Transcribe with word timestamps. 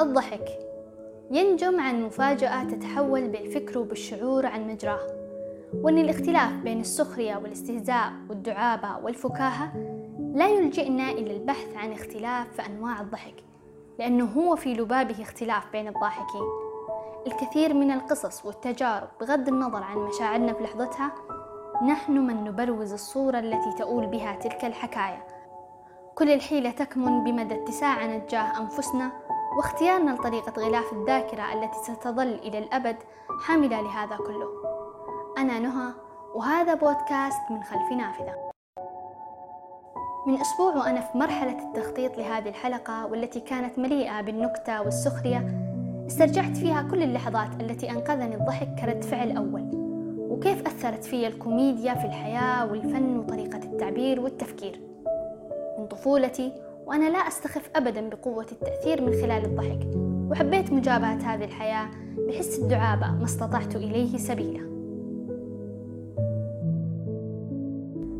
الضحك. 0.00 0.48
ينجم 1.30 1.80
عن 1.80 2.02
مفاجأة 2.02 2.64
تتحول 2.64 3.28
بالفكر 3.28 3.78
وبالشعور 3.78 4.46
عن 4.46 4.68
مجراه. 4.68 5.06
وأن 5.74 5.98
الاختلاف 5.98 6.52
بين 6.52 6.80
السخرية 6.80 7.36
والاستهزاء 7.36 8.12
والدعابة 8.30 9.04
والفكاهة 9.04 9.72
لا 10.34 10.48
يلجئنا 10.48 11.10
إلى 11.10 11.36
البحث 11.36 11.76
عن 11.76 11.92
اختلاف 11.92 12.52
في 12.52 12.66
أنواع 12.66 13.00
الضحك 13.00 13.34
لأنه 13.98 14.24
هو 14.24 14.56
في 14.56 14.74
لبابه 14.74 15.22
اختلاف 15.22 15.72
بين 15.72 15.88
الضاحكين. 15.88 16.46
الكثير 17.26 17.74
من 17.74 17.90
القصص 17.90 18.46
والتجارب 18.46 19.08
بغض 19.20 19.48
النظر 19.48 19.82
عن 19.82 19.98
مشاعرنا 19.98 20.52
في 20.52 20.64
لحظتها 20.64 21.12
نحن 21.88 22.12
من 22.12 22.44
نبروز 22.44 22.92
الصورة 22.92 23.38
التي 23.38 23.72
تؤول 23.78 24.06
بها 24.06 24.36
تلك 24.36 24.64
الحكاية. 24.64 25.26
كل 26.14 26.30
الحيلة 26.30 26.70
تكمن 26.70 27.24
بمدى 27.24 27.54
اتساعنا 27.54 28.18
تجاه 28.18 28.60
أنفسنا 28.60 29.25
واختيارنا 29.56 30.10
لطريقة 30.10 30.52
غلاف 30.62 30.92
الذاكرة 30.92 31.52
التي 31.52 31.92
ستظل 31.92 32.34
إلى 32.34 32.58
الأبد 32.58 32.96
حاملة 33.40 33.80
لهذا 33.80 34.16
كله. 34.16 34.48
أنا 35.38 35.58
نهى 35.58 35.92
وهذا 36.34 36.74
بودكاست 36.74 37.40
من 37.50 37.62
خلف 37.62 37.92
نافذة. 37.92 38.34
من 40.26 40.40
أسبوع 40.40 40.76
وأنا 40.76 41.00
في 41.00 41.18
مرحلة 41.18 41.58
التخطيط 41.58 42.18
لهذه 42.18 42.48
الحلقة 42.48 43.06
والتي 43.06 43.40
كانت 43.40 43.78
مليئة 43.78 44.20
بالنكتة 44.20 44.82
والسخرية 44.82 45.46
استرجعت 46.06 46.56
فيها 46.56 46.82
كل 46.82 47.02
اللحظات 47.02 47.60
التي 47.60 47.90
أنقذني 47.90 48.34
الضحك 48.34 48.68
كرد 48.80 49.04
فعل 49.04 49.36
أول. 49.36 49.70
وكيف 50.30 50.66
أثرت 50.66 51.04
في 51.04 51.26
الكوميديا 51.26 51.94
في 51.94 52.04
الحياة 52.04 52.70
والفن 52.70 53.18
وطريقة 53.18 53.58
التعبير 53.58 54.20
والتفكير. 54.20 54.80
من 55.78 55.86
طفولتي 55.86 56.65
وأنا 56.86 57.10
لا 57.10 57.18
أستخف 57.18 57.70
أبدا 57.76 58.08
بقوة 58.08 58.46
التأثير 58.52 59.02
من 59.02 59.12
خلال 59.12 59.44
الضحك. 59.44 59.88
وحبيت 60.30 60.72
مجابهة 60.72 61.34
هذه 61.34 61.44
الحياة 61.44 61.88
بحس 62.28 62.58
الدعابة 62.58 63.06
ما 63.06 63.24
استطعت 63.24 63.76
إليه 63.76 64.16
سبيلا. 64.16 64.66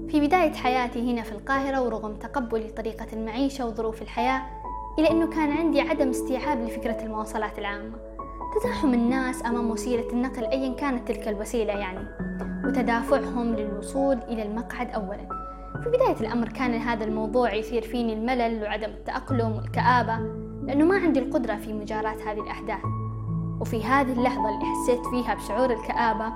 في 0.08 0.26
بداية 0.26 0.52
حياتي 0.52 1.12
هنا 1.12 1.22
في 1.22 1.32
القاهرة 1.32 1.82
ورغم 1.82 2.14
تقبلي 2.14 2.68
طريقة 2.68 3.06
المعيشة 3.12 3.66
وظروف 3.66 4.02
الحياة 4.02 4.42
إلا 4.98 5.10
أنه 5.10 5.26
كان 5.26 5.50
عندي 5.50 5.80
عدم 5.80 6.08
استيعاب 6.08 6.64
لفكرة 6.64 7.02
المواصلات 7.02 7.58
العامة. 7.58 7.96
تزاحم 8.60 8.94
الناس 8.94 9.44
أمام 9.46 9.70
وسيلة 9.70 10.10
النقل 10.10 10.44
أيا 10.44 10.74
كانت 10.74 11.08
تلك 11.08 11.28
الوسيلة 11.28 11.72
يعني 11.72 12.08
وتدافعهم 12.64 13.54
للوصول 13.54 14.18
إلى 14.28 14.42
المقعد 14.42 14.90
أولا. 14.90 15.35
في 15.86 15.92
بداية 15.92 16.20
الأمر 16.20 16.48
كان 16.48 16.74
هذا 16.74 17.04
الموضوع 17.04 17.54
يثير 17.54 17.82
فيني 17.82 18.12
الملل 18.12 18.62
وعدم 18.62 18.88
التأقلم 18.88 19.56
والكآبة 19.56 20.18
لأنه 20.62 20.84
ما 20.84 20.96
عندي 20.96 21.20
القدرة 21.20 21.54
في 21.54 21.72
مجاراة 21.72 22.16
هذه 22.26 22.40
الأحداث. 22.40 22.80
وفي 23.60 23.84
هذه 23.84 24.12
اللحظة 24.12 24.48
اللي 24.48 24.64
حسيت 24.64 25.06
فيها 25.06 25.34
بشعور 25.34 25.70
الكآبة 25.70 26.32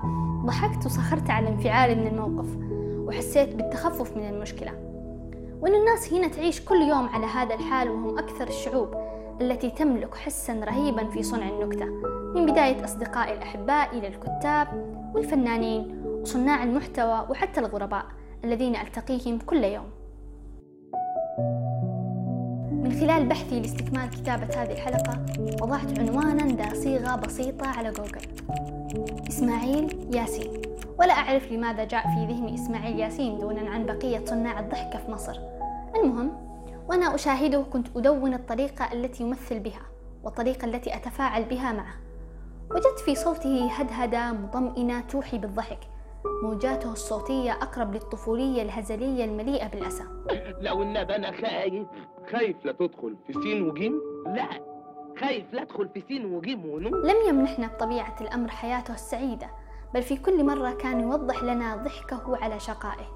ضحكت 0.47 0.87
وسخرت 0.87 1.31
على 1.31 1.49
انفعالي 1.49 1.95
من 1.95 2.07
الموقف 2.07 2.49
وحسيت 3.07 3.55
بالتخفف 3.55 4.17
من 4.17 4.29
المشكلة. 4.29 4.73
وأن 5.61 5.75
الناس 5.75 6.13
هنا 6.13 6.29
تعيش 6.29 6.61
كل 6.61 6.83
يوم 6.83 7.09
على 7.09 7.27
هذا 7.27 7.55
الحال 7.55 7.91
وهم 7.91 8.19
أكثر 8.19 8.49
الشعوب 8.49 8.95
التي 9.41 9.71
تملك 9.71 10.15
حسا 10.15 10.61
رهيبا 10.65 11.05
في 11.05 11.23
صنع 11.23 11.49
النكتة. 11.49 11.87
من 12.35 12.47
بداية 12.47 12.85
أصدقائي 12.85 13.35
الأحباء 13.35 13.99
إلى 13.99 14.09
الكتاب 14.09 14.69
والفنانين 15.15 16.03
وصناع 16.23 16.63
المحتوى 16.63 17.27
وحتى 17.31 17.61
الغرباء. 17.61 18.20
الذين 18.45 18.77
ألتقيهم 18.77 19.39
كل 19.39 19.65
يوم. 19.65 19.91
من 22.73 22.93
خلال 23.01 23.29
بحثي 23.29 23.61
لاستكمال 23.61 24.11
كتابة 24.11 24.63
هذه 24.63 24.73
الحلقة 24.73 25.27
وضعت 25.63 25.99
عنوانا 25.99 26.57
ذا 26.57 26.75
صيغة 26.75 27.17
بسيطة 27.17 27.67
على 27.67 27.91
جوجل. 27.91 28.21
إسماعيل 29.29 30.15
ياسين. 30.15 30.63
ولا 30.99 31.13
أعرف 31.13 31.53
لماذا 31.53 31.85
جاء 31.85 32.03
في 32.03 32.33
ذهني 32.33 32.55
إسماعيل 32.55 32.99
ياسين 32.99 33.39
دونا 33.39 33.71
عن 33.71 33.87
بقية 33.87 34.25
صناع 34.25 34.61
الضحكة 34.61 34.99
في 34.99 35.11
مصر. 35.11 35.41
المهم 35.97 36.33
وأنا 36.89 37.15
أشاهده 37.15 37.63
كنت 37.63 37.87
أدون 37.97 38.35
الطريقة 38.35 38.93
التي 38.93 39.23
يمثل 39.23 39.59
بها 39.59 39.83
والطريقة 40.25 40.65
التي 40.65 40.97
أتفاعل 40.97 41.45
بها 41.45 41.73
معه. 41.73 41.95
وجدت 42.71 42.99
في 43.05 43.15
صوته 43.15 43.73
هدهدة 43.73 44.33
مطمئنة 44.33 45.01
توحي 45.01 45.39
بالضحك 45.39 45.79
موجاته 46.43 46.93
الصوتية 46.93 47.53
أقرب 47.53 47.95
للطفولية 47.95 48.63
الهزلية 48.63 49.25
المليئة 49.25 49.69
بالأسى. 49.69 50.05
لو 50.61 50.83
النبي 50.83 51.17
أنا 51.17 51.33
خايف 51.33 51.87
خايف 52.33 52.65
لا 52.65 52.73
تدخل 52.73 53.17
في 53.27 53.33
سين 53.33 53.69
وجيم. 53.69 54.01
لا 54.27 54.49
خايف 55.21 55.53
لا 55.53 55.63
ادخل 55.63 55.89
في 55.89 56.03
سين 56.09 56.35
وجيم 56.35 56.67
ونون 56.67 56.95
لم 57.05 57.17
يمنحنا 57.29 57.67
بطبيعة 57.67 58.17
الأمر 58.21 58.51
حياته 58.51 58.95
السعيدة 58.95 59.51
بل 59.95 60.03
في 60.03 60.17
كل 60.17 60.45
مرة 60.45 60.71
كان 60.71 61.01
يوضح 61.01 61.43
لنا 61.43 61.77
ضحكه 61.77 62.37
على 62.37 62.61
شقائه. 62.61 63.07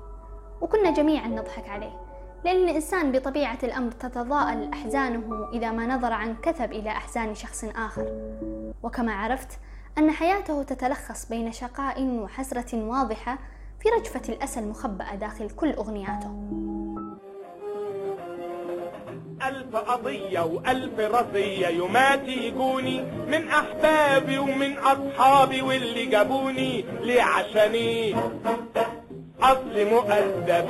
وكنا 0.60 0.90
جميعا 0.90 1.28
نضحك 1.28 1.68
عليه 1.68 2.00
لأن 2.44 2.56
الإنسان 2.56 3.12
بطبيعة 3.12 3.58
الأمر 3.62 3.92
تتضاءل 3.92 4.70
أحزانه 4.72 5.48
إذا 5.52 5.70
ما 5.70 5.86
نظر 5.86 6.12
عن 6.12 6.36
كثب 6.36 6.72
إلى 6.72 6.90
أحزان 6.90 7.34
شخص 7.34 7.64
آخر. 7.64 8.06
وكما 8.82 9.12
عرفت 9.14 9.58
أن 9.98 10.10
حياته 10.10 10.62
تتلخص 10.62 11.26
بين 11.28 11.52
شقاء 11.52 12.02
وحسرة 12.04 12.74
واضحة 12.84 13.38
في 13.82 13.88
رجفة 13.88 14.32
الأسى 14.32 14.60
المخبأة 14.60 15.14
داخل 15.14 15.50
كل 15.50 15.72
أغنياته. 15.72 16.50
ألف 19.48 19.76
قضية 19.76 20.40
وألف 20.40 21.00
رضية 21.00 21.66
يوماتي 21.68 22.30
يجوني 22.46 23.02
من 23.02 23.48
أحبابي 23.48 24.38
ومن 24.38 24.78
أصحابي 24.78 25.62
واللي 25.62 26.06
جابوني 26.06 26.82
ليه 27.00 27.22
عشاني 27.22 28.14
أصل 29.42 29.86
مؤدب 29.90 30.68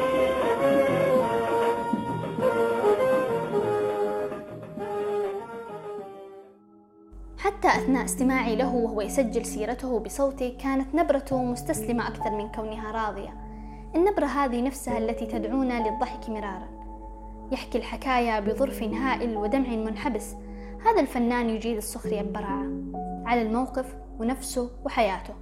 أثناء 7.95 8.05
استماعي 8.05 8.57
له 8.57 8.75
وهو 8.75 9.01
يسجل 9.01 9.47
سيرته 9.47 10.01
بصوته 10.01 10.57
كانت 10.63 10.95
نبرته 10.95 11.45
مستسلمة 11.45 12.09
أكثر 12.09 12.31
من 12.31 12.49
كونها 12.49 12.93
راضية. 12.93 13.35
النبرة 13.97 14.27
هذه 14.27 14.63
نفسها 14.63 14.99
التي 14.99 15.27
تدعونا 15.27 15.89
للضحك 15.89 16.29
مرارا. 16.29 16.69
يحكي 17.53 17.79
الحكاية 17.79 18.41
بظرف 18.41 18.83
هائل 18.83 19.37
ودمع 19.37 19.69
منحبس. 19.69 20.35
هذا 20.87 21.01
الفنان 21.01 21.51
يجيد 21.51 21.77
السخرية 21.77 22.23
ببراعة 22.23 22.67
على 23.27 23.43
الموقف 23.43 23.97
ونفسه 24.19 24.71
وحياته. 24.85 25.35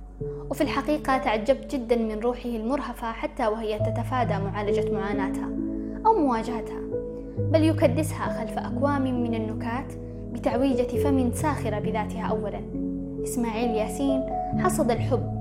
وفي 0.50 0.60
الحقيقة 0.60 1.18
تعجبت 1.18 1.74
جدا 1.74 1.96
من 1.96 2.18
روحه 2.18 2.48
المرهفة 2.48 3.12
حتى 3.12 3.46
وهي 3.46 3.78
تتفادى 3.78 4.38
معالجة 4.38 4.92
معاناتها 4.92 5.50
أو 6.06 6.18
مواجهتها. 6.18 6.80
بل 7.38 7.64
يكدسها 7.64 8.40
خلف 8.40 8.58
أكوام 8.58 9.22
من 9.22 9.34
النكات 9.34 10.01
بتعويجة 10.32 11.02
فم 11.02 11.32
ساخرة 11.32 11.78
بذاتها 11.78 12.22
أولا. 12.22 12.60
إسماعيل 13.22 13.70
ياسين 13.70 14.22
حصد 14.58 14.90
الحب 14.90 15.32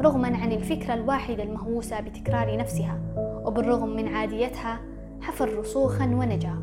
رغما 0.00 0.36
عن 0.36 0.52
الفكرة 0.52 0.94
الواحدة 0.94 1.42
المهووسة 1.42 2.00
بتكرار 2.00 2.56
نفسها 2.56 2.98
وبالرغم 3.44 3.88
من 3.88 4.08
عاديتها 4.08 4.80
حفر 5.20 5.58
رسوخا 5.58 6.04
ونجا. 6.04 6.54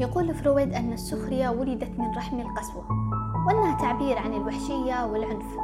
يقول 0.00 0.34
فرويد 0.34 0.74
أن 0.74 0.92
السخرية 0.92 1.48
ولدت 1.48 1.98
من 1.98 2.16
رحم 2.16 2.40
القسوة 2.40 2.84
وأنها 3.46 3.78
تعبير 3.80 4.18
عن 4.18 4.34
الوحشية 4.34 5.06
والعنف. 5.06 5.56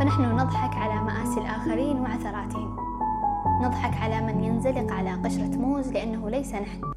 فنحن 0.00 0.22
نضحك 0.22 0.76
على 0.76 1.04
مآسي 1.04 1.40
الآخرين 1.40 2.00
وعثراتهم. 2.00 2.81
نضحك 3.62 4.02
على 4.02 4.20
من 4.20 4.44
ينزلق 4.44 4.92
على 4.92 5.12
قشرة 5.12 5.56
موز 5.56 5.92
لأنه 5.92 6.30
ليس 6.30 6.54
نحن. 6.54 6.92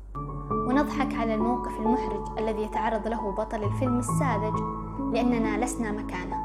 ونضحك 0.67 1.13
على 1.13 1.33
الموقف 1.33 1.79
المحرج 1.79 2.39
الذي 2.39 2.62
يتعرض 2.62 3.07
له 3.07 3.31
بطل 3.31 3.63
الفيلم 3.63 4.00
الساذج 4.00 4.53
لأننا 5.13 5.65
لسنا 5.65 5.91
مكانه. 5.91 6.35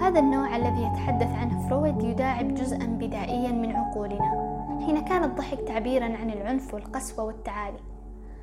هذا 0.00 0.20
النوع 0.20 0.56
الذي 0.56 0.82
يتحدث 0.82 1.34
عنه 1.34 1.68
فرويد 1.68 2.02
يداعب 2.02 2.54
جزءا 2.54 2.86
بدائيا 2.86 3.52
من 3.52 3.76
عقولنا 3.76 4.56
حين 4.86 5.00
كان 5.00 5.24
الضحك 5.24 5.58
تعبيرا 5.60 6.04
عن 6.04 6.30
العنف 6.30 6.74
والقسوة 6.74 7.24
والتعالي. 7.24 7.80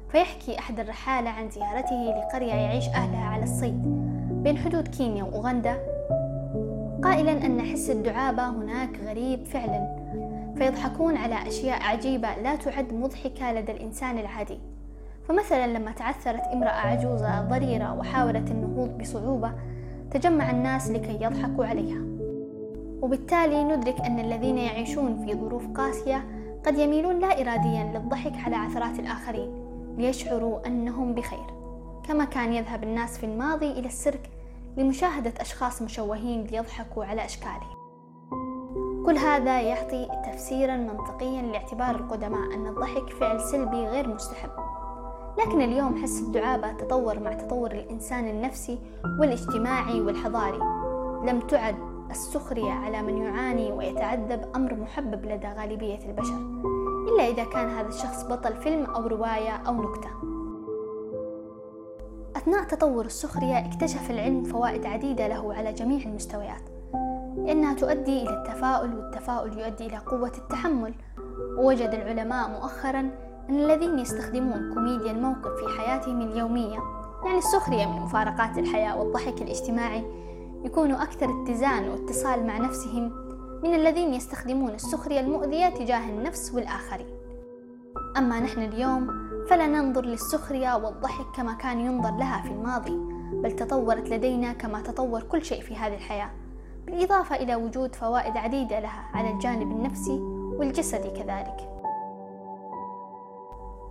فيحكي 0.09 0.59
أحد 0.59 0.79
الرحالة 0.79 1.29
عن 1.29 1.49
زيارته 1.49 1.95
لقرية 1.95 2.53
يعيش 2.53 2.88
أهلها 2.88 3.25
على 3.25 3.44
الصيد 3.44 3.81
بين 4.44 4.57
حدود 4.57 4.88
كينيا 4.88 5.23
وأوغندا 5.23 5.93
قائلا 7.03 7.45
أن 7.45 7.61
حس 7.61 7.89
الدعابة 7.89 8.50
هناك 8.50 9.00
غريب 9.05 9.45
فعلا 9.45 9.95
فيضحكون 10.57 11.17
على 11.17 11.47
أشياء 11.47 11.81
عجيبة 11.81 12.35
لا 12.35 12.55
تعد 12.55 12.94
مضحكة 12.94 13.53
لدى 13.53 13.71
الإنسان 13.71 14.17
العادي. 14.17 14.59
فمثلا 15.27 15.67
لما 15.67 15.91
تعثرت 15.91 16.41
امرأة 16.53 16.69
عجوزة 16.69 17.41
ضريرة 17.41 17.94
وحاولت 17.94 18.51
النهوض 18.51 18.97
بصعوبة 18.97 19.51
تجمع 20.11 20.51
الناس 20.51 20.89
لكي 20.89 21.23
يضحكوا 21.23 21.65
عليها. 21.65 22.01
وبالتالي 23.01 23.63
ندرك 23.63 24.01
أن 24.01 24.19
الذين 24.19 24.57
يعيشون 24.57 25.25
في 25.25 25.33
ظروف 25.33 25.67
قاسية 25.67 26.25
قد 26.65 26.77
يميلون 26.77 27.19
لا 27.19 27.41
إراديا 27.41 27.83
للضحك 27.95 28.33
على 28.45 28.56
عثرات 28.56 28.99
الآخرين 28.99 29.51
ليشعروا 29.97 30.67
أنهم 30.67 31.13
بخير. 31.13 31.45
كما 32.07 32.25
كان 32.25 32.53
يذهب 32.53 32.83
الناس 32.83 33.17
في 33.17 33.25
الماضي 33.25 33.71
إلى 33.71 33.88
السيرك 33.88 34.29
لمشاهدة 34.77 35.33
أشخاص 35.39 35.81
مشوهين 35.81 36.43
ليضحكوا 36.43 37.05
على 37.05 37.25
أشكالهم. 37.25 37.83
كل 39.05 39.17
هذا 39.17 39.61
يعطي 39.61 40.07
تفسيرا 40.25 40.75
منطقيا 40.75 41.41
لاعتبار 41.41 41.95
القدماء 41.95 42.53
أن 42.53 42.67
الضحك 42.67 43.09
فعل 43.09 43.41
سلبي 43.41 43.87
غير 43.87 44.07
مستحب. 44.07 44.49
لكن 45.39 45.61
اليوم 45.61 46.03
حس 46.03 46.21
الدعابة 46.21 46.71
تطور 46.71 47.19
مع 47.19 47.33
تطور 47.33 47.71
الإنسان 47.71 48.27
النفسي 48.27 48.79
والاجتماعي 49.19 50.01
والحضاري. 50.01 50.59
لم 51.29 51.39
تعد 51.39 51.75
السخرية 52.09 52.71
على 52.71 53.01
من 53.01 53.17
يعاني 53.17 53.71
ويتعذب 53.71 54.45
أمر 54.55 54.73
محبب 54.73 55.25
لدى 55.25 55.47
غالبية 55.47 56.09
البشر 56.09 56.37
إلا 57.07 57.27
إذا 57.27 57.43
كان 57.43 57.69
هذا 57.69 57.87
الشخص 57.87 58.23
بطل 58.23 58.55
فيلم 58.55 58.85
أو 58.85 59.07
رواية 59.07 59.51
أو 59.51 59.73
نكتة. 59.73 60.32
أثناء 62.44 62.63
تطور 62.63 63.06
السخرية 63.06 63.60
اكتشف 63.60 64.12
العلم 64.12 64.44
فوائد 64.44 64.86
عديدة 64.86 65.28
له 65.28 65.54
على 65.54 65.74
جميع 65.74 66.06
المستويات. 66.06 66.62
لأنها 67.38 67.74
تؤدي 67.74 68.24
إلى 68.24 68.30
التفاؤل 68.30 68.95
والتفاؤل 68.95 69.60
يؤدي 69.60 69.86
إلى 69.86 69.98
قوة 69.98 70.31
التحمل. 70.38 70.94
ووجد 71.57 71.90
العلماء 71.90 72.50
مؤخرا 72.50 73.00
أن 73.50 73.56
الذين 73.60 74.00
يستخدمون 74.00 74.74
كوميديا 74.74 75.12
الموقف 75.12 75.51
في 75.51 75.80
حياتهم 75.80 76.22
اليومية 76.22 76.80
يعني 77.25 77.38
السخرية 77.38 77.86
من 77.86 78.01
مفارقات 78.01 78.57
الحياة 78.57 79.00
والضحك 79.00 79.42
الاجتماعي 79.42 80.06
يكونوا 80.66 81.04
أكثر 81.04 81.44
اتزان 81.44 81.90
واتصال 81.90 82.48
مع 82.48 82.57
نفسهم 82.57 83.12
من 83.63 83.74
الذين 83.74 84.13
يستخدمون 84.13 84.74
السخرية 84.74 85.19
المؤذية 85.19 85.69
تجاه 85.69 86.10
النفس 86.10 86.54
والآخرين. 86.54 87.07
أما 88.18 88.40
نحن 88.40 88.62
اليوم 88.62 89.22
فلا 89.50 89.68
ننظر 89.68 90.06
للسخرية 90.06 90.75
والضحك 90.75 91.25
كما 91.36 91.54
كان 91.54 91.80
ينظر 91.80 92.18
لها 92.18 92.42
في 92.42 92.51
الماضي 92.51 92.98
بل 93.34 93.51
تطورت 93.51 94.10
لدينا 94.10 94.54
كما 94.54 94.81
تطور 94.81 95.24
كل 95.24 95.45
شيء 95.45 95.62
في 95.62 95.75
هذه 95.75 95.94
الحياة 95.95 96.30
بالإضافة 96.86 97.36
إلى 97.36 97.56
وجود 97.56 97.95
فوائد 97.95 98.38
عديدة 98.38 98.80
لها 98.80 99.10
على 99.13 99.31
الجانب 99.31 99.72
النفسي 99.72 100.19
والجسدي 100.60 101.10
كذلك. 101.10 101.69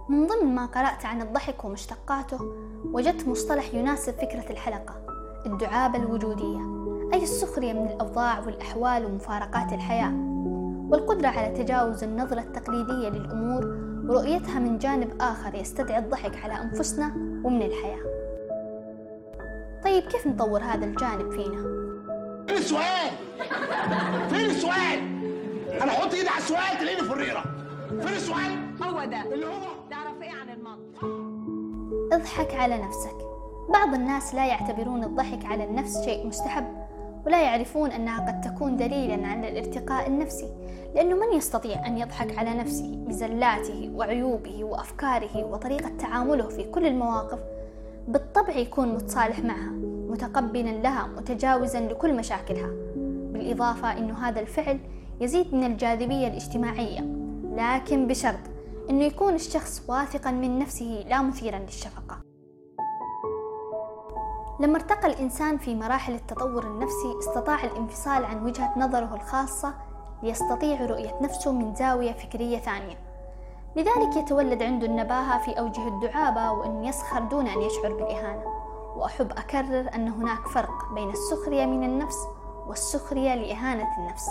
من 0.08 0.26
ضمن 0.26 0.54
ما 0.54 0.66
قرأت 0.66 1.06
عن 1.06 1.22
الضحك 1.22 1.64
ومشتقاته 1.64 2.38
وجدت 2.84 3.28
مصطلح 3.28 3.74
يناسب 3.74 4.12
فكرة 4.12 4.50
الحلقة 4.50 4.94
الدعابة 5.46 5.98
الوجودية 5.98 6.60
أي 7.14 7.22
السخرية 7.22 7.72
من 7.72 7.86
الأوضاع 7.86 8.40
والأحوال 8.40 9.06
ومفارقات 9.06 9.72
الحياة 9.72 10.12
والقدرة 10.90 11.28
على 11.28 11.48
تجاوز 11.48 12.04
النظرة 12.04 12.40
التقليدية 12.40 13.08
للأمور 13.08 13.81
ورؤيتها 14.08 14.58
من 14.58 14.78
جانب 14.78 15.12
آخر 15.20 15.54
يستدعي 15.54 15.98
الضحك 15.98 16.36
على 16.44 16.52
أنفسنا 16.62 17.06
ومن 17.44 17.62
الحياة 17.62 18.02
طيب 19.84 20.02
كيف 20.02 20.26
نطور 20.26 20.62
هذا 20.62 20.84
الجانب 20.84 21.30
فينا؟ 21.30 21.62
فين 22.46 22.56
السؤال؟ 22.56 23.10
فين 24.30 24.50
السؤال؟ 24.50 24.98
أنا 25.82 25.92
أحط 25.92 26.14
إيدي 26.14 26.28
على 26.28 26.38
السؤال 26.38 26.78
تلاقيني 26.80 27.02
فريرة 27.08 27.42
فين 27.88 28.16
السؤال؟ 28.16 28.58
هو 28.82 29.04
ده 29.04 29.22
اللي 29.34 29.46
هو 29.46 29.60
تعرف 29.90 30.22
إيه 30.22 30.30
عن 30.30 30.48
المنطق 30.48 31.04
اضحك 32.12 32.54
على 32.54 32.78
نفسك 32.82 33.16
بعض 33.68 33.94
الناس 33.94 34.34
لا 34.34 34.46
يعتبرون 34.46 35.04
الضحك 35.04 35.44
على 35.44 35.64
النفس 35.64 36.04
شيء 36.04 36.26
مستحب 36.26 36.81
ولا 37.26 37.42
يعرفون 37.42 37.90
أنها 37.90 38.26
قد 38.26 38.40
تكون 38.40 38.76
دليلا 38.76 39.26
على 39.26 39.48
الارتقاء 39.48 40.08
النفسي 40.08 40.48
لأنه 40.94 41.16
من 41.16 41.36
يستطيع 41.36 41.86
أن 41.86 41.98
يضحك 41.98 42.38
على 42.38 42.54
نفسه 42.54 42.96
بزلاته 42.96 43.90
وعيوبه 43.94 44.64
وأفكاره 44.64 45.44
وطريقة 45.44 45.88
تعامله 45.98 46.48
في 46.48 46.64
كل 46.64 46.86
المواقف. 46.86 47.38
بالطبع 48.08 48.56
يكون 48.56 48.94
متصالح 48.94 49.38
معها 49.38 49.70
متقبلا 50.08 50.70
لها 50.70 51.06
متجاوزا 51.06 51.80
لكل 51.80 52.14
مشاكلها. 52.14 52.70
بالإضافة 53.32 53.98
أن 53.98 54.10
هذا 54.10 54.40
الفعل 54.40 54.78
يزيد 55.20 55.54
من 55.54 55.64
الجاذبية 55.64 56.28
الاجتماعية. 56.28 57.00
لكن 57.56 58.06
بشرط 58.06 58.40
أنه 58.90 59.04
يكون 59.04 59.34
الشخص 59.34 59.82
واثقا 59.88 60.30
من 60.30 60.58
نفسه 60.58 61.04
لا 61.08 61.22
مثيرا 61.22 61.58
للشفقة. 61.58 62.31
لما 64.62 64.76
ارتقى 64.76 65.06
الإنسان 65.06 65.58
في 65.58 65.74
مراحل 65.74 66.14
التطور 66.14 66.64
النفسي 66.64 67.18
استطاع 67.18 67.64
الانفصال 67.64 68.24
عن 68.24 68.44
وجهة 68.44 68.74
نظره 68.76 69.14
الخاصة 69.14 69.74
ليستطيع 70.22 70.86
رؤية 70.86 71.18
نفسه 71.20 71.52
من 71.52 71.74
زاوية 71.74 72.12
فكرية 72.12 72.58
ثانية. 72.58 72.96
لذلك 73.76 74.16
يتولد 74.16 74.62
عنده 74.62 74.86
النباهة 74.86 75.38
في 75.44 75.58
أوجه 75.58 75.88
الدعابة 75.88 76.52
وأن 76.52 76.84
يسخر 76.84 77.20
دون 77.20 77.46
أن 77.46 77.62
يشعر 77.62 77.92
بالإهانة. 77.92 78.44
وأحب 78.96 79.30
أكرر 79.30 79.90
أن 79.94 80.08
هناك 80.08 80.48
فرق 80.48 80.92
بين 80.94 81.10
السخرية 81.10 81.66
من 81.66 81.84
النفس 81.84 82.18
والسخرية 82.66 83.34
لإهانة 83.34 83.88
النفس. 83.98 84.26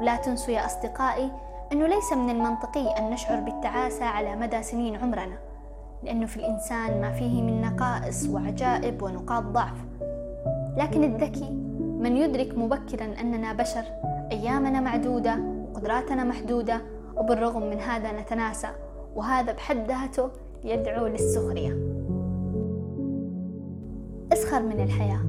ولا 0.00 0.16
تنسوا 0.16 0.54
يا 0.54 0.66
أصدقائي 0.66 1.32
أنه 1.72 1.86
ليس 1.86 2.12
من 2.12 2.30
المنطقي 2.30 2.98
أن 2.98 3.10
نشعر 3.10 3.40
بالتعاسة 3.40 4.04
على 4.04 4.36
مدى 4.36 4.62
سنين 4.62 4.96
عمرنا. 4.96 5.51
لأنه 6.02 6.26
في 6.26 6.36
الإنسان 6.36 7.00
ما 7.00 7.12
فيه 7.12 7.42
من 7.42 7.60
نقائص 7.60 8.28
وعجائب 8.28 9.02
ونقاط 9.02 9.42
ضعف. 9.42 9.84
لكن 10.76 11.04
الذكي 11.04 11.50
من 12.00 12.16
يدرك 12.16 12.58
مبكرا 12.58 13.20
أننا 13.20 13.52
بشر 13.52 13.84
أيامنا 14.32 14.80
معدودة 14.80 15.38
وقدراتنا 15.70 16.24
محدودة 16.24 16.80
وبالرغم 17.16 17.70
من 17.70 17.80
هذا 17.80 18.20
نتناسى 18.20 18.68
وهذا 19.14 19.52
بحد 19.52 19.76
ذاته 19.88 20.30
يدعو 20.64 21.06
للسخرية. 21.06 21.76
أسخر 24.32 24.62
من 24.62 24.80
الحياة. 24.80 25.20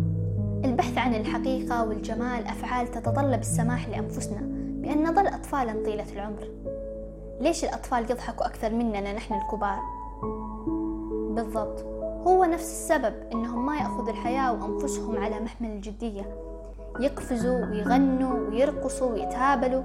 البحث 0.66 0.98
عن 0.98 1.16
الحقيقة 1.16 1.88
والجمال 1.88 2.48
أفعال 2.48 2.88
تتطلب 2.88 3.40
السماح 3.40 3.90
لأنفسنا 3.90 4.42
بأن 4.82 5.04
نظل 5.04 5.28
أطفالا 5.28 5.74
طيلة 5.86 6.14
العمر. 6.14 6.50
ليش 7.42 7.64
الأطفال 7.64 8.12
يضحكوا 8.12 8.46
أكثر 8.46 8.74
مننا 8.74 9.14
نحن 9.14 9.34
الكبار؟ 9.34 9.80
بالضبط. 11.36 11.86
هو 12.28 12.46
نفس 12.46 12.72
السبب 12.72 13.14
إنهم 13.34 13.66
ما 13.66 13.76
يأخذوا 13.76 14.10
الحياة 14.10 14.54
وأنفسهم 14.54 15.18
على 15.18 15.40
محمل 15.40 15.70
الجدية. 15.70 16.36
يقفزوا 17.00 17.66
ويغنوا 17.66 18.50
ويرقصوا 18.50 19.12
ويتهابلوا 19.12 19.84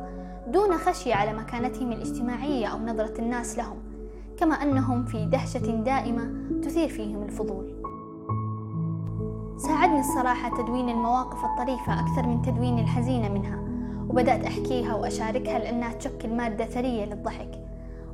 دون 0.49 0.78
خشية 0.78 1.14
على 1.14 1.33
مكانتهم 1.33 1.93
الاجتماعية 1.93 2.67
أو 2.67 2.78
نظرة 2.78 3.19
الناس 3.19 3.59
لهم 3.59 3.76
كما 4.37 4.55
أنهم 4.55 5.05
في 5.05 5.26
دهشة 5.26 5.83
دائمة 5.85 6.31
تثير 6.62 6.88
فيهم 6.88 7.23
الفضول. 7.23 7.75
ساعدني 9.57 10.00
الصراحة 10.00 10.62
تدوين 10.62 10.88
المواقف 10.88 11.45
الطريفة 11.45 12.00
أكثر 12.00 12.26
من 12.26 12.43
تدوين 12.43 12.78
الحزينة 12.78 13.28
منها 13.28 13.59
وبدأت 14.09 14.45
أحكيها 14.45 14.95
وأشاركها 14.95 15.59
لأنها 15.59 15.93
تشكل 15.93 16.35
مادة 16.35 16.64
ثرية 16.64 17.05
للضحك. 17.05 17.50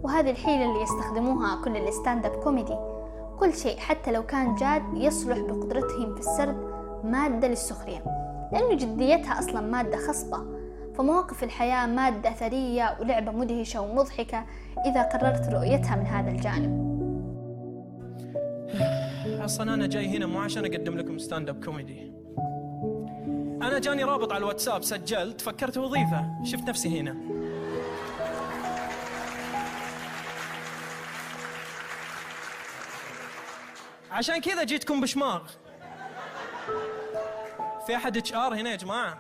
وهذه 0.03 0.31
الحيلة 0.31 0.65
اللي 0.65 0.83
يستخدموها 0.83 1.65
كل 1.65 1.77
ال 1.77 2.27
stand-up 2.27 2.33
comedy 2.33 2.77
كل 3.41 3.55
شيء 3.55 3.79
حتى 3.79 4.13
لو 4.13 4.27
كان 4.27 4.55
جاد 4.55 4.83
يصلح 4.95 5.39
بقدرتهم 5.39 6.15
في 6.15 6.21
السرد 6.21 6.57
مادة 7.05 7.49
للسخرية 7.49 8.05
لأنه 8.53 8.75
جديتها 8.75 9.39
أصلا 9.39 9.61
مادة 9.61 9.97
خصبة. 9.97 10.55
فمواقف 10.95 11.45
الحياة 11.45 11.87
مادة 11.87 12.31
ثرية 12.31 12.97
ولعبة 13.01 13.33
مدهشة 13.33 13.81
ومضحكة 13.81 14.45
إذا 14.87 15.03
قررت 15.03 15.49
رؤيتها 15.49 15.97
من 15.97 16.07
هذا 16.07 16.31
الجانب. 16.31 16.95
أصلا 19.45 19.75
أنا 19.75 19.87
جاي 19.87 20.17
هنا 20.17 20.27
مو 20.27 20.39
عشان 20.39 20.65
أقدم 20.65 20.97
لكم 20.99 21.19
stand-up 21.19 21.65
comedy 21.65 22.13
أنا 23.63 23.79
جاني 23.79 24.05
رابط 24.05 24.33
على 24.33 24.39
الواتساب 24.39 24.83
سجلت 24.83 25.41
فكرت 25.41 25.79
وظيفة 25.79 26.45
شفت 26.45 26.69
نفسي 26.69 27.01
هنا. 27.01 27.34
عشان 34.15 34.41
كذا 34.41 34.65
جيتكم 34.65 35.01
بشماغ. 35.01 35.43
في 37.87 37.97
أحد 37.97 38.17
HR 38.17 38.55
هنا 38.55 38.71
يا 38.71 38.77
جماعة؟ 38.77 39.19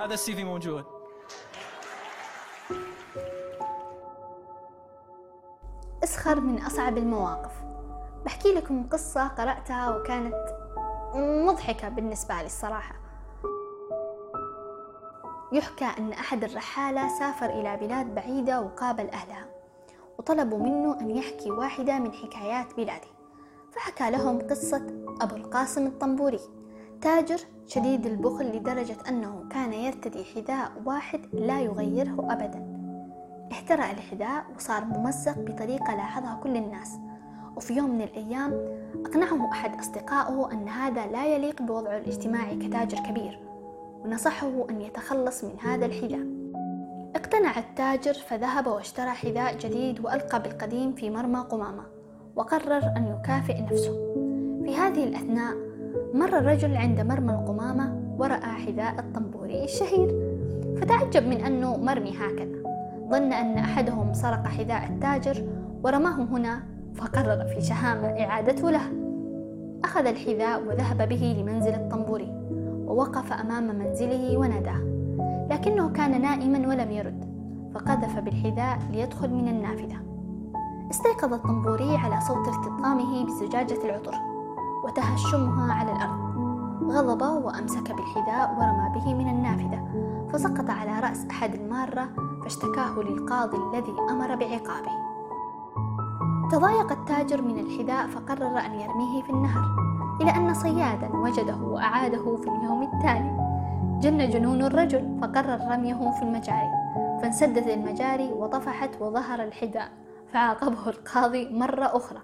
هذا 0.00 0.14
ال 0.14 0.34
CV 0.34 0.44
موجود. 0.44 0.84
اسخر 6.04 6.40
من 6.40 6.62
أصعب 6.62 6.98
المواقف. 6.98 7.52
بحكي 8.24 8.54
لكم 8.54 8.88
قصة 8.88 9.28
قرأتها 9.28 9.96
وكانت 9.96 10.34
مضحكة 11.14 11.88
بالنسبة 11.88 12.34
لي 12.34 12.46
الصراحة. 12.46 12.94
يحكى 15.52 15.84
أن 15.98 16.12
أحد 16.12 16.44
الرحالة 16.44 17.18
سافر 17.18 17.46
إلى 17.46 17.76
بلاد 17.76 18.14
بعيدة 18.14 18.60
وقابل 18.60 19.10
أهلها. 19.10 19.49
وطلبوا 20.20 20.58
منه 20.58 21.00
أن 21.00 21.10
يحكي 21.10 21.50
واحدة 21.50 21.98
من 21.98 22.12
حكايات 22.12 22.76
بلاده. 22.76 23.08
فحكى 23.72 24.10
لهم 24.10 24.38
قصة 24.38 24.86
أبو 25.20 25.36
القاسم 25.36 25.86
الطنبوري 25.86 26.40
تاجر 27.00 27.40
شديد 27.66 28.06
البخل 28.06 28.56
لدرجة 28.56 28.96
أنه 29.08 29.44
كان 29.50 29.72
يرتدي 29.72 30.24
حذاء 30.24 30.72
واحد 30.84 31.20
لا 31.32 31.60
يغيره 31.60 32.26
أبدا. 32.32 32.66
احترق 33.52 33.90
الحذاء 33.90 34.44
وصار 34.56 34.84
ممزق 34.84 35.38
بطريقة 35.38 35.94
لاحظها 35.94 36.40
كل 36.42 36.56
الناس. 36.56 36.98
وفي 37.56 37.74
يوم 37.74 37.90
من 37.90 38.02
الأيام 38.02 38.52
أقنعه 39.06 39.50
أحد 39.52 39.78
أصدقائه 39.78 40.52
أن 40.52 40.68
هذا 40.68 41.06
لا 41.06 41.26
يليق 41.34 41.62
بوضعه 41.62 41.96
الاجتماعي 41.96 42.56
كتاجر 42.56 42.98
كبير 42.98 43.40
ونصحه 44.04 44.70
أن 44.70 44.80
يتخلص 44.80 45.44
من 45.44 45.60
هذا 45.60 45.86
الحذاء. 45.86 46.39
اقتنع 47.16 47.58
التاجر 47.58 48.12
فذهب 48.12 48.66
واشترى 48.66 49.10
حذاء 49.10 49.56
جديد 49.58 50.04
وألقى 50.04 50.42
بالقديم 50.42 50.92
في 50.92 51.10
مرمى 51.10 51.38
قمامة 51.38 51.82
وقرر 52.36 52.82
أن 52.96 53.06
يكافئ 53.06 53.62
نفسه. 53.62 53.92
في 54.64 54.76
هذه 54.76 55.04
الأثناء 55.04 55.54
مر 56.14 56.38
الرجل 56.38 56.76
عند 56.76 57.00
مرمى 57.00 57.32
القمامة 57.32 58.14
ورأى 58.18 58.66
حذاء 58.66 58.98
الطنبوري 58.98 59.64
الشهير 59.64 60.08
فتعجب 60.76 61.26
من 61.26 61.40
أنه 61.40 61.76
مرمي 61.76 62.10
هكذا. 62.10 62.62
ظن 63.10 63.32
أن 63.32 63.58
أحدهم 63.58 64.12
سرق 64.12 64.46
حذاء 64.46 64.88
التاجر 64.88 65.44
ورماه 65.84 66.22
هنا 66.22 66.62
فقرر 66.94 67.44
في 67.44 67.60
شهامة 67.60 68.08
إعادته 68.08 68.70
له. 68.70 68.82
أخذ 69.84 70.06
الحذاء 70.06 70.62
وذهب 70.62 71.08
به 71.08 71.36
لمنزل 71.38 71.74
الطنبوري 71.74 72.32
ووقف 72.86 73.32
أمام 73.32 73.78
منزله 73.78 74.38
وناداه. 74.38 74.89
لكنه 75.50 75.88
كان 75.88 76.20
نائما 76.22 76.68
ولم 76.68 76.90
يرد 76.90 77.24
فقذف 77.74 78.18
بالحذاء 78.18 78.78
ليدخل 78.90 79.30
من 79.30 79.48
النافذة. 79.48 79.96
استيقظ 80.90 81.32
الطنبوري 81.32 81.96
على 81.96 82.20
صوت 82.20 82.48
التطامه 82.48 83.24
بزجاجة 83.24 83.84
العطر 83.84 84.14
وتهشمها 84.84 85.72
على 85.72 85.92
الأرض. 85.92 86.30
غضب 86.90 87.44
وأمسك 87.44 87.92
بالحذاء 87.92 88.56
ورمى 88.58 88.94
به 88.94 89.14
من 89.14 89.28
النافذة 89.28 89.88
فسقط 90.32 90.70
على 90.70 91.00
رأس 91.00 91.26
أحد 91.30 91.54
المارة 91.54 92.08
فاشتكاه 92.42 92.98
للقاضي 92.98 93.56
الذي 93.56 93.94
أمر 94.10 94.34
بعقابه. 94.34 94.92
تضايق 96.50 96.92
التاجر 96.92 97.42
من 97.42 97.58
الحذاء 97.58 98.06
فقرر 98.06 98.58
أن 98.58 98.74
يرميه 98.74 99.22
في 99.22 99.30
النهر 99.30 99.64
إلى 100.20 100.30
أن 100.30 100.54
صيادا 100.54 101.16
وجده 101.16 101.56
وأعاده 101.56 102.36
في 102.36 102.48
اليوم 102.48 102.82
التالي. 102.82 103.39
جن 104.00 104.30
جنون 104.30 104.62
الرجل 104.62 105.18
فقرر 105.22 105.60
رميه 105.72 106.10
في 106.10 106.22
المجاري. 106.22 106.70
فانسدت 107.22 107.66
المجاري 107.66 108.28
وطفحت 108.32 108.90
وظهر 109.00 109.44
الحذاء 109.44 109.88
فعاقبه 110.32 110.88
القاضي 110.88 111.48
مرة 111.48 111.84
أخرى. 111.84 112.20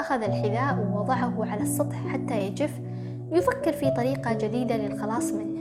أخذ 0.00 0.22
الحذاء 0.22 0.78
ووضعه 0.78 1.50
على 1.50 1.62
السطح 1.62 2.06
حتى 2.06 2.40
يجف 2.40 2.80
ليفكر 3.30 3.72
في 3.72 3.90
طريقة 3.90 4.32
جديدة 4.32 4.76
للخلاص 4.76 5.32
منه. 5.32 5.60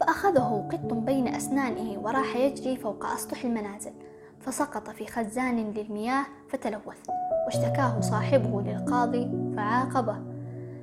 فأخذه 0.00 0.68
قط 0.72 0.92
بين 0.94 1.28
أسنانه 1.28 2.00
وراح 2.02 2.36
يجري 2.36 2.76
فوق 2.76 3.06
أسطح 3.06 3.44
المنازل. 3.44 3.92
فسقط 4.40 4.90
في 4.90 5.06
خزان 5.06 5.56
للمياه 5.56 6.24
فتلوث. 6.48 7.10
واشتكاه 7.46 8.00
صاحبه 8.00 8.62
للقاضي 8.62 9.52
فعاقبه. 9.56 10.16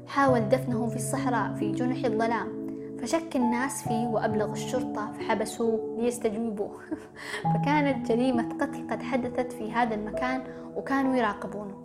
حاول 0.08 0.50
دفنه 0.50 0.88
في 0.88 0.96
الصحراء 0.96 1.54
في 1.54 1.72
جنح 1.72 2.06
الظلام. 2.06 2.63
فشك 3.04 3.36
الناس 3.36 3.84
فيه 3.84 4.08
وأبلغ 4.08 4.52
الشرطة 4.52 5.12
فحبسوه 5.12 5.96
ليستجوبوه 6.00 6.80
فكانت 7.54 8.12
جريمة 8.12 8.50
قتل 8.54 8.88
قد 8.92 9.04
حدثت 9.04 9.52
في 9.52 9.72
هذا 9.72 9.96
المكان 9.96 10.44
وكانوا 10.76 11.16
يراقبونه. 11.16 11.76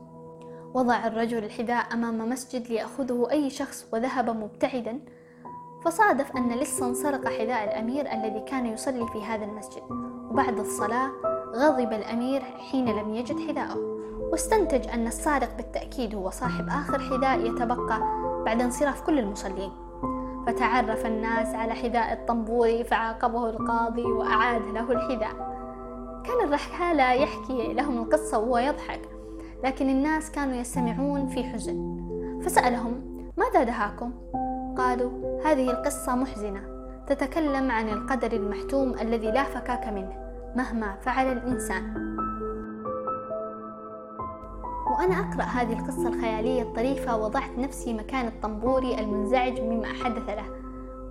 وضع 0.74 1.06
الرجل 1.06 1.44
الحذاء 1.44 1.94
أمام 1.94 2.28
مسجد 2.28 2.68
ليأخذه 2.68 3.30
أي 3.30 3.50
شخص 3.50 3.86
وذهب 3.92 4.30
مبتعدا. 4.30 5.00
فصادف 5.84 6.36
أن 6.36 6.52
لصا 6.52 6.92
سرق 6.92 7.28
حذاء 7.28 7.64
الأمير 7.64 8.12
الذي 8.12 8.40
كان 8.40 8.66
يصلي 8.66 9.06
في 9.12 9.24
هذا 9.24 9.44
المسجد. 9.44 9.82
وبعد 10.30 10.58
الصلاة 10.58 11.10
غضب 11.54 11.92
الأمير 11.92 12.40
حين 12.40 12.88
لم 12.88 13.14
يجد 13.14 13.38
حذاءه. 13.48 13.78
واستنتج 14.32 14.88
أن 14.88 15.06
السارق 15.06 15.56
بالتأكيد 15.56 16.14
هو 16.14 16.30
صاحب 16.30 16.68
آخر 16.68 16.98
حذاء 16.98 17.40
يتبقى 17.40 18.00
بعد 18.44 18.62
انصراف 18.62 19.02
كل 19.02 19.18
المصلين. 19.18 19.87
فتعرف 20.48 21.06
الناس 21.06 21.54
على 21.54 21.74
حذاء 21.74 22.12
الطنبوري 22.12 22.84
فعاقبه 22.84 23.50
القاضي 23.50 24.02
وأعاد 24.02 24.62
له 24.62 24.92
الحذاء. 24.92 25.58
كان 26.24 26.48
الرحالة 26.48 27.12
يحكي 27.12 27.72
لهم 27.72 27.98
القصة 27.98 28.38
وهو 28.38 28.58
يضحك 28.58 29.00
لكن 29.64 29.88
الناس 29.88 30.30
كانوا 30.30 30.54
يستمعون 30.54 31.26
في 31.26 31.44
حزن. 31.44 31.98
فسألهم 32.42 33.24
ماذا 33.36 33.62
دهاكم؟ 33.62 34.12
قالوا 34.78 35.40
هذه 35.44 35.70
القصة 35.70 36.14
محزنة 36.14 36.60
تتكلم 37.06 37.70
عن 37.70 37.88
القدر 37.88 38.32
المحتوم 38.32 38.94
الذي 38.94 39.30
لا 39.30 39.42
فكاك 39.42 39.88
منه 39.88 40.12
مهما 40.56 40.96
فعل 41.00 41.32
الإنسان. 41.32 42.16
وأنا 44.98 45.14
أقرأ 45.14 45.42
هذه 45.42 45.72
القصة 45.72 46.08
الخيالية 46.08 46.62
الطريفة 46.62 47.16
وضعت 47.16 47.50
نفسي 47.58 47.94
مكان 47.94 48.26
الطنبوري 48.26 48.98
المنزعج 48.98 49.60
مما 49.60 49.86
حدث 49.86 50.28
له 50.28 50.44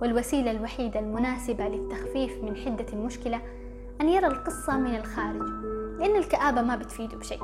والوسيلة 0.02 0.50
الوحيدة 0.50 1.00
المناسبة 1.00 1.68
للتخفيف 1.68 2.44
من 2.44 2.56
حدة 2.56 2.86
المشكلة 2.92 3.40
أن 4.00 4.08
يرى 4.08 4.26
القصة 4.26 4.76
من 4.76 4.94
الخارج 4.94 5.42
لأن 5.98 6.16
الكآبة 6.16 6.62
ما 6.62 6.76
بتفيده 6.76 7.16
بشيء 7.16 7.40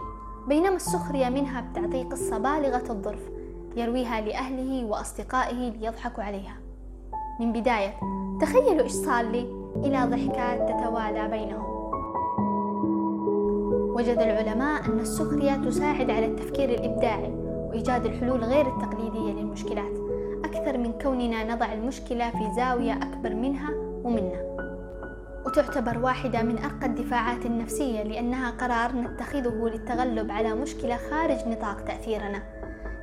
بينما 0.48 0.76
السخرية 0.76 1.28
منها 1.28 1.60
بتعطيه 1.60 2.04
قصة 2.04 2.38
بالغة 2.38 2.92
الظرف 2.92 3.22
يرويها 3.76 4.20
لأهله 4.20 4.84
وأصدقائه 4.84 5.70
ليضحكوا 5.70 6.24
عليها. 6.24 6.56
من 7.40 7.52
بداية 7.52 7.94
تخيلوا 8.40 8.82
إيش 8.82 8.92
صار 8.92 9.24
لي 9.24 9.40
إلى 9.76 10.04
ضحكات 10.04 10.68
تتوالى 10.68 11.28
بينهم. 11.28 11.73
وجد 13.94 14.18
العلماء 14.18 14.84
أن 14.84 15.00
السخرية 15.00 15.56
تساعد 15.56 16.10
على 16.10 16.26
التفكير 16.26 16.68
الإبداعي 16.68 17.32
وإيجاد 17.68 18.06
الحلول 18.06 18.44
غير 18.44 18.66
التقليدية 18.66 19.32
للمشكلات 19.32 19.98
أكثر 20.44 20.78
من 20.78 20.92
كوننا 21.02 21.54
نضع 21.54 21.72
المشكلة 21.72 22.30
في 22.30 22.54
زاوية 22.56 22.92
أكبر 22.92 23.34
منها 23.34 23.70
ومنا 24.04 24.54
وتعتبر 25.46 25.98
واحدة 25.98 26.42
من 26.42 26.58
أرقى 26.58 26.86
الدفاعات 26.86 27.46
النفسية 27.46 28.02
لأنها 28.02 28.50
قرار 28.50 28.96
نتخذه 28.96 29.70
للتغلب 29.72 30.30
على 30.30 30.54
مشكلة 30.54 30.96
خارج 30.96 31.48
نطاق 31.48 31.80
تأثيرنا. 31.84 32.42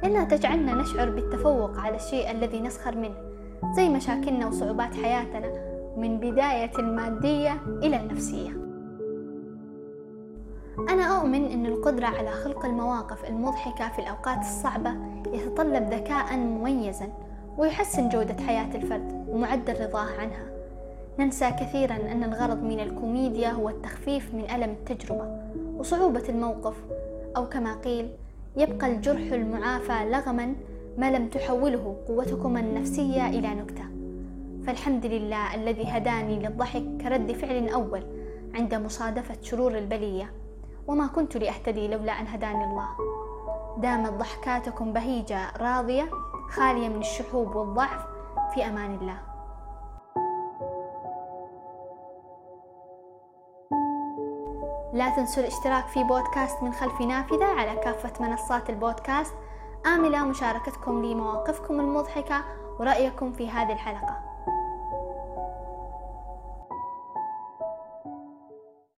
لأنها 0.03 0.23
تجعلنا 0.23 0.73
نشعر 0.73 1.09
بالتفوق 1.09 1.79
على 1.79 1.95
الشيء 1.95 2.31
الذي 2.31 2.61
نسخر 2.61 2.95
منه 2.97 3.15
زي 3.75 3.89
مشاكلنا 3.89 4.47
وصعوبات 4.47 4.93
حياتنا 4.93 5.51
من 5.97 6.19
بداية 6.19 6.71
المادية 6.79 7.57
إلى 7.83 7.99
النفسية. 7.99 8.70
أنا 10.79 11.19
أؤمن 11.19 11.45
أن 11.45 11.65
القدرة 11.65 12.05
على 12.07 12.31
خلق 12.31 12.65
المواقف 12.65 13.29
المضحكة 13.29 13.89
في 13.89 13.99
الأوقات 13.99 14.39
الصعبة 14.39 14.93
يتطلب 15.33 15.93
ذكاء 15.93 16.37
مميزا 16.37 17.09
ويحسن 17.57 18.09
جودة 18.09 18.43
حياة 18.43 18.75
الفرد 18.75 19.25
ومعدل 19.29 19.81
رضاه 19.81 20.07
عنها. 20.19 20.45
ننسى 21.19 21.51
كثيرا 21.51 21.95
أن 21.95 22.23
الغرض 22.23 22.63
من 22.63 22.79
الكوميديا 22.79 23.49
هو 23.49 23.69
التخفيف 23.69 24.33
من 24.33 24.49
ألم 24.49 24.69
التجربة 24.69 25.41
وصعوبة 25.77 26.23
الموقف 26.29 26.75
أو 27.37 27.49
كما 27.49 27.73
قيل 27.73 28.09
يبقى 28.57 28.87
الجرح 28.87 29.31
المعافى 29.31 30.09
لغما 30.11 30.55
ما 30.97 31.11
لم 31.11 31.27
تحوله 31.27 31.95
قوتكم 32.07 32.57
النفسية 32.57 33.29
إلى 33.29 33.47
نكتة. 33.47 33.83
فالحمد 34.67 35.05
لله 35.05 35.55
الذي 35.55 35.83
هداني 35.83 36.39
للضحك 36.39 36.83
كرد 37.01 37.31
فعل 37.31 37.69
أول 37.69 38.03
عند 38.55 38.75
مصادفة 38.75 39.35
شرور 39.41 39.77
البلية. 39.77 40.40
وما 40.87 41.07
كنت 41.07 41.37
لأهتدي 41.37 41.87
لولا 41.87 42.19
أن 42.19 42.27
هداني 42.27 42.63
الله. 42.63 42.87
دامت 43.77 44.13
ضحكاتكم 44.13 44.93
بهيجة 44.93 45.57
راضية 45.57 46.09
خالية 46.49 46.89
من 46.89 46.99
الشحوب 46.99 47.55
والضعف 47.55 48.05
في 48.53 48.65
أمان 48.65 48.95
الله. 48.95 49.17
لا 54.93 55.09
تنسوا 55.09 55.43
الاشتراك 55.43 55.87
في 55.87 56.03
بودكاست 56.03 56.63
من 56.63 56.73
خلف 56.73 57.01
نافذة 57.01 57.45
على 57.45 57.75
كافة 57.75 58.25
منصات 58.25 58.69
البودكاست. 58.69 59.33
آملة 59.85 60.25
مشاركتكم 60.25 61.01
لي 61.01 61.15
مواقفكم 61.15 61.79
المضحكة 61.79 62.43
ورأيكم 62.79 63.31
في 63.31 63.49
هذه 63.49 63.71
الحلقة. 63.71 64.30